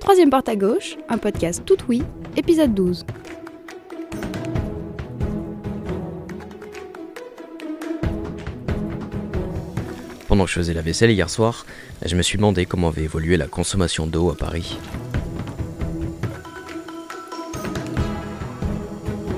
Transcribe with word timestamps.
Troisième 0.00 0.30
porte 0.30 0.48
à 0.48 0.56
gauche, 0.56 0.96
un 1.08 1.18
podcast 1.18 1.62
tout 1.64 1.78
oui, 1.88 2.02
épisode 2.36 2.74
12. 2.74 3.04
Pendant 10.28 10.44
que 10.44 10.50
je 10.50 10.54
faisais 10.56 10.74
la 10.74 10.82
vaisselle 10.82 11.10
hier 11.10 11.30
soir, 11.30 11.64
je 12.04 12.16
me 12.16 12.22
suis 12.22 12.36
demandé 12.38 12.66
comment 12.66 12.88
avait 12.88 13.04
évolué 13.04 13.36
la 13.36 13.46
consommation 13.46 14.06
d'eau 14.06 14.30
à 14.30 14.36
Paris. 14.36 14.76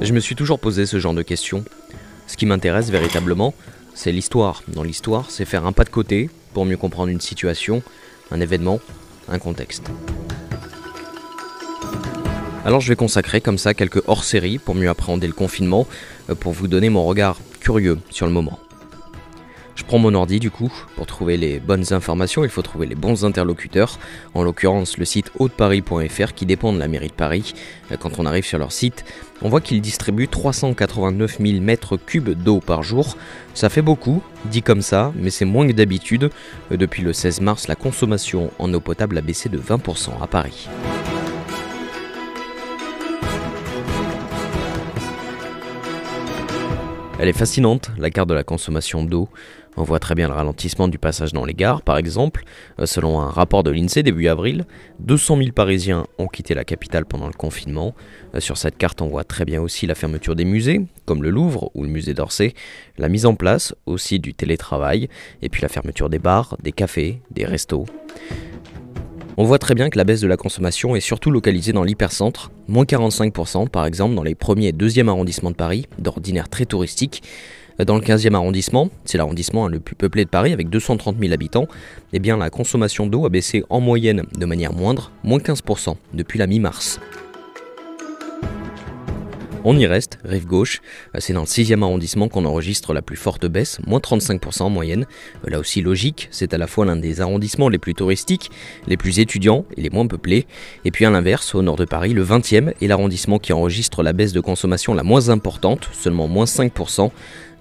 Je 0.00 0.12
me 0.12 0.20
suis 0.20 0.34
toujours 0.34 0.58
posé 0.58 0.86
ce 0.86 0.98
genre 0.98 1.14
de 1.14 1.22
questions. 1.22 1.64
Ce 2.26 2.36
qui 2.36 2.46
m'intéresse 2.46 2.90
véritablement, 2.90 3.54
c'est 3.94 4.12
l'histoire. 4.12 4.62
Dans 4.68 4.82
l'histoire, 4.82 5.30
c'est 5.30 5.44
faire 5.44 5.66
un 5.66 5.72
pas 5.72 5.84
de 5.84 5.90
côté 5.90 6.30
pour 6.54 6.64
mieux 6.64 6.76
comprendre 6.76 7.10
une 7.10 7.20
situation, 7.20 7.82
un 8.30 8.40
événement, 8.40 8.80
contexte. 9.38 9.90
Alors 12.64 12.80
je 12.80 12.88
vais 12.88 12.96
consacrer 12.96 13.40
comme 13.40 13.58
ça 13.58 13.72
quelques 13.72 14.02
hors-séries 14.06 14.58
pour 14.58 14.74
mieux 14.74 14.88
appréhender 14.88 15.26
le 15.26 15.32
confinement, 15.32 15.86
euh, 16.28 16.34
pour 16.34 16.52
vous 16.52 16.68
donner 16.68 16.90
mon 16.90 17.04
regard 17.04 17.38
curieux 17.60 17.98
sur 18.10 18.26
le 18.26 18.32
moment. 18.32 18.58
Je 19.80 19.84
prends 19.86 19.98
mon 19.98 20.12
ordi 20.12 20.40
du 20.40 20.50
coup, 20.50 20.70
pour 20.94 21.06
trouver 21.06 21.38
les 21.38 21.58
bonnes 21.58 21.94
informations, 21.94 22.44
il 22.44 22.50
faut 22.50 22.60
trouver 22.60 22.86
les 22.86 22.94
bons 22.94 23.24
interlocuteurs, 23.24 23.98
en 24.34 24.42
l'occurrence 24.42 24.98
le 24.98 25.06
site 25.06 25.32
hauteparis.fr 25.38 26.34
qui 26.34 26.44
dépend 26.44 26.74
de 26.74 26.78
la 26.78 26.86
mairie 26.86 27.08
de 27.08 27.14
Paris. 27.14 27.54
Euh, 27.90 27.96
quand 27.98 28.18
on 28.18 28.26
arrive 28.26 28.44
sur 28.44 28.58
leur 28.58 28.72
site, 28.72 29.06
on 29.40 29.48
voit 29.48 29.62
qu'ils 29.62 29.80
distribuent 29.80 30.28
389 30.28 31.38
000 31.40 31.60
mètres 31.62 31.96
cubes 31.96 32.28
d'eau 32.28 32.60
par 32.60 32.82
jour. 32.82 33.16
Ça 33.54 33.70
fait 33.70 33.80
beaucoup, 33.80 34.22
dit 34.44 34.60
comme 34.60 34.82
ça, 34.82 35.14
mais 35.16 35.30
c'est 35.30 35.46
moins 35.46 35.66
que 35.66 35.72
d'habitude. 35.72 36.30
Euh, 36.70 36.76
depuis 36.76 37.02
le 37.02 37.14
16 37.14 37.40
mars, 37.40 37.66
la 37.66 37.74
consommation 37.74 38.50
en 38.58 38.72
eau 38.74 38.80
potable 38.80 39.16
a 39.16 39.22
baissé 39.22 39.48
de 39.48 39.58
20% 39.58 40.10
à 40.22 40.26
Paris. 40.26 40.68
Elle 47.22 47.28
est 47.28 47.34
fascinante, 47.34 47.90
la 47.98 48.08
carte 48.08 48.30
de 48.30 48.34
la 48.34 48.44
consommation 48.44 49.04
d'eau. 49.04 49.28
On 49.76 49.82
voit 49.82 49.98
très 49.98 50.14
bien 50.14 50.26
le 50.26 50.32
ralentissement 50.32 50.88
du 50.88 50.98
passage 50.98 51.34
dans 51.34 51.44
les 51.44 51.52
gares, 51.52 51.82
par 51.82 51.98
exemple. 51.98 52.44
Euh, 52.78 52.86
selon 52.86 53.20
un 53.20 53.28
rapport 53.28 53.62
de 53.62 53.70
l'INSEE 53.70 54.02
début 54.02 54.26
avril, 54.28 54.64
200 55.00 55.36
000 55.36 55.50
Parisiens 55.52 56.06
ont 56.16 56.28
quitté 56.28 56.54
la 56.54 56.64
capitale 56.64 57.04
pendant 57.04 57.26
le 57.26 57.34
confinement. 57.34 57.94
Euh, 58.34 58.40
sur 58.40 58.56
cette 58.56 58.78
carte, 58.78 59.02
on 59.02 59.08
voit 59.08 59.24
très 59.24 59.44
bien 59.44 59.60
aussi 59.60 59.86
la 59.86 59.94
fermeture 59.94 60.34
des 60.34 60.46
musées, 60.46 60.80
comme 61.04 61.22
le 61.22 61.28
Louvre 61.28 61.70
ou 61.74 61.82
le 61.82 61.90
musée 61.90 62.14
d'Orsay, 62.14 62.54
la 62.96 63.10
mise 63.10 63.26
en 63.26 63.34
place 63.34 63.74
aussi 63.84 64.18
du 64.18 64.32
télétravail, 64.32 65.10
et 65.42 65.50
puis 65.50 65.60
la 65.60 65.68
fermeture 65.68 66.08
des 66.08 66.18
bars, 66.18 66.56
des 66.62 66.72
cafés, 66.72 67.20
des 67.30 67.44
restos. 67.44 67.84
On 69.40 69.44
voit 69.44 69.58
très 69.58 69.74
bien 69.74 69.88
que 69.88 69.96
la 69.96 70.04
baisse 70.04 70.20
de 70.20 70.26
la 70.26 70.36
consommation 70.36 70.94
est 70.94 71.00
surtout 71.00 71.30
localisée 71.30 71.72
dans 71.72 71.82
l'hypercentre, 71.82 72.50
moins 72.68 72.84
45% 72.84 73.70
par 73.70 73.86
exemple 73.86 74.14
dans 74.14 74.22
les 74.22 74.34
premiers 74.34 74.66
et 74.66 74.72
deuxièmes 74.72 75.08
arrondissements 75.08 75.50
de 75.50 75.56
Paris, 75.56 75.86
d'ordinaire 75.98 76.50
très 76.50 76.66
touristique. 76.66 77.22
Dans 77.78 77.94
le 77.94 78.02
15e 78.02 78.34
arrondissement, 78.34 78.90
c'est 79.06 79.16
l'arrondissement 79.16 79.66
le 79.66 79.80
plus 79.80 79.94
peuplé 79.94 80.26
de 80.26 80.28
Paris 80.28 80.52
avec 80.52 80.68
230 80.68 81.16
000 81.18 81.32
habitants, 81.32 81.68
eh 82.12 82.18
bien 82.18 82.36
la 82.36 82.50
consommation 82.50 83.06
d'eau 83.06 83.24
a 83.24 83.30
baissé 83.30 83.64
en 83.70 83.80
moyenne 83.80 84.24
de 84.36 84.44
manière 84.44 84.74
moindre, 84.74 85.10
moins 85.24 85.38
15% 85.38 85.96
depuis 86.12 86.38
la 86.38 86.46
mi-mars. 86.46 87.00
On 89.62 89.76
y 89.76 89.86
reste, 89.86 90.18
rive 90.24 90.46
gauche, 90.46 90.80
c'est 91.18 91.34
dans 91.34 91.40
le 91.40 91.46
6e 91.46 91.82
arrondissement 91.82 92.28
qu'on 92.28 92.46
enregistre 92.46 92.94
la 92.94 93.02
plus 93.02 93.16
forte 93.16 93.44
baisse, 93.46 93.78
moins 93.86 93.98
35% 93.98 94.62
en 94.62 94.70
moyenne. 94.70 95.06
Là 95.46 95.58
aussi 95.58 95.82
logique, 95.82 96.28
c'est 96.30 96.54
à 96.54 96.58
la 96.58 96.66
fois 96.66 96.86
l'un 96.86 96.96
des 96.96 97.20
arrondissements 97.20 97.68
les 97.68 97.76
plus 97.76 97.94
touristiques, 97.94 98.50
les 98.86 98.96
plus 98.96 99.18
étudiants 99.18 99.66
et 99.76 99.82
les 99.82 99.90
moins 99.90 100.06
peuplés. 100.06 100.46
Et 100.86 100.90
puis 100.90 101.04
à 101.04 101.10
l'inverse, 101.10 101.54
au 101.54 101.60
nord 101.60 101.76
de 101.76 101.84
Paris, 101.84 102.14
le 102.14 102.24
20e 102.24 102.72
est 102.80 102.86
l'arrondissement 102.86 103.38
qui 103.38 103.52
enregistre 103.52 104.02
la 104.02 104.14
baisse 104.14 104.32
de 104.32 104.40
consommation 104.40 104.94
la 104.94 105.02
moins 105.02 105.28
importante, 105.28 105.90
seulement 105.92 106.26
moins 106.26 106.46
5%. 106.46 107.10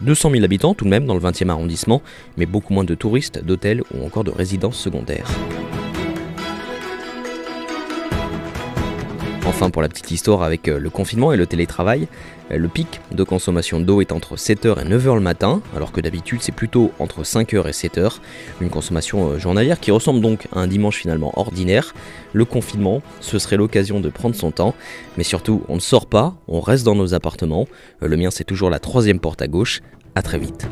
200 0.01 0.31
000 0.31 0.43
habitants 0.45 0.73
tout 0.73 0.85
de 0.85 0.89
même 0.89 1.05
dans 1.05 1.15
le 1.15 1.19
20e 1.19 1.49
arrondissement, 1.49 2.01
mais 2.37 2.45
beaucoup 2.45 2.73
moins 2.73 2.85
de 2.85 2.95
touristes, 2.95 3.43
d'hôtels 3.43 3.83
ou 3.93 4.05
encore 4.05 4.23
de 4.23 4.31
résidences 4.31 4.77
secondaires. 4.77 5.27
Enfin, 9.49 9.71
pour 9.71 9.81
la 9.81 9.89
petite 9.89 10.11
histoire 10.11 10.43
avec 10.43 10.67
euh, 10.67 10.77
le 10.77 10.91
confinement 10.91 11.33
et 11.33 11.37
le 11.37 11.47
télétravail, 11.47 12.07
euh, 12.51 12.57
le 12.57 12.67
pic 12.67 13.01
de 13.11 13.23
consommation 13.23 13.79
d'eau 13.79 13.99
est 13.99 14.11
entre 14.11 14.35
7h 14.35 14.79
et 14.79 14.87
9h 14.87 15.15
le 15.15 15.21
matin, 15.21 15.61
alors 15.75 15.91
que 15.91 15.99
d'habitude 15.99 16.39
c'est 16.43 16.53
plutôt 16.53 16.91
entre 16.99 17.23
5h 17.23 17.67
et 17.67 17.71
7h. 17.71 18.19
Une 18.61 18.69
consommation 18.69 19.31
euh, 19.31 19.39
journalière 19.39 19.79
qui 19.79 19.89
ressemble 19.89 20.21
donc 20.21 20.47
à 20.53 20.59
un 20.59 20.67
dimanche 20.67 20.97
finalement 20.97 21.33
ordinaire. 21.35 21.95
Le 22.31 22.45
confinement, 22.45 23.01
ce 23.21 23.39
serait 23.39 23.57
l'occasion 23.57 23.99
de 23.99 24.09
prendre 24.09 24.35
son 24.35 24.51
temps, 24.51 24.75
mais 25.17 25.23
surtout 25.23 25.63
on 25.67 25.75
ne 25.75 25.81
sort 25.81 26.05
pas, 26.05 26.35
on 26.47 26.61
reste 26.61 26.85
dans 26.85 26.95
nos 26.95 27.15
appartements. 27.15 27.67
Le 28.01 28.15
mien 28.15 28.29
c'est 28.29 28.43
toujours 28.43 28.69
la 28.69 28.79
troisième 28.79 29.19
porte 29.19 29.41
à 29.41 29.47
gauche. 29.47 29.81
À 30.13 30.21
très 30.21 30.37
vite. 30.37 30.67